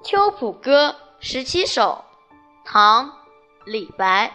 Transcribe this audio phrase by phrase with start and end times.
[0.00, 2.04] 秋浦歌十七首，
[2.64, 3.06] 唐·
[3.64, 4.32] 李白。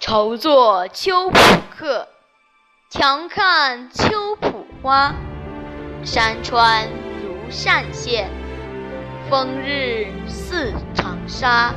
[0.00, 1.38] 愁作秋浦
[1.70, 2.08] 客，
[2.90, 5.14] 强看秋浦花。
[6.04, 6.88] 山川
[7.22, 8.28] 如扇线，
[9.30, 11.72] 风日似长沙。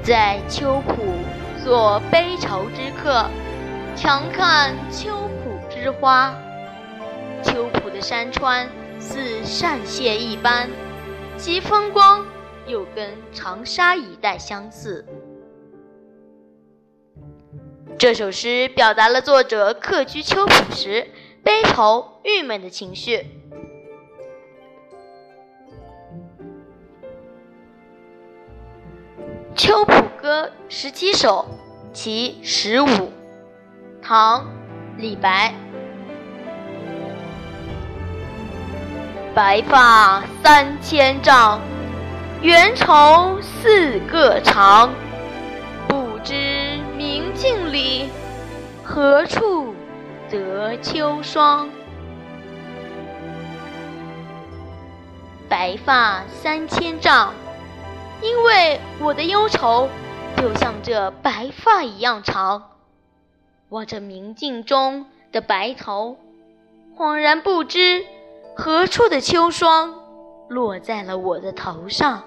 [0.00, 1.12] 在秋浦
[1.64, 3.28] 作悲愁之客，
[3.96, 6.32] 强看秋浦之花。
[7.42, 10.68] 秋浦的山川似扇线一般，
[11.36, 12.26] 其风光
[12.66, 15.04] 又跟长沙一带相似。
[17.98, 21.08] 这首诗表达了作者客居秋浦时
[21.42, 23.16] 悲愁郁闷的情绪。
[29.60, 31.44] 《秋浦歌》十七首，
[31.92, 32.86] 其十五，
[34.00, 34.42] 唐·
[34.96, 35.67] 李白。
[39.38, 41.60] 白发三千丈，
[42.42, 44.92] 缘愁似个长。
[45.86, 46.34] 不知
[46.96, 48.08] 明镜里，
[48.82, 49.76] 何处
[50.28, 51.68] 得秋霜？
[55.48, 57.32] 白发三千丈，
[58.20, 59.88] 因为我的忧愁
[60.36, 62.70] 就像这白发一样长。
[63.68, 66.16] 望着明镜中的白头，
[66.96, 68.04] 恍然不知。
[68.60, 69.94] 何处的秋霜
[70.48, 72.24] 落在了我的头上？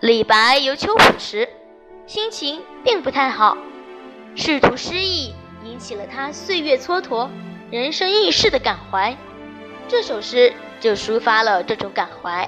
[0.00, 1.48] 李白游秋浦时，
[2.06, 3.56] 心情并不太好，
[4.36, 5.32] 仕途失意
[5.64, 7.26] 引起了他岁月蹉跎、
[7.70, 9.16] 人生易逝的感怀。
[9.88, 12.46] 这首诗就抒发了这种感怀。